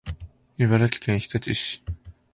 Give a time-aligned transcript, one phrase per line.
[0.57, 1.83] 茨城県日立市